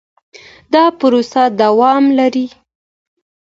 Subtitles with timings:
[0.73, 2.47] دا پروسه دوام لري.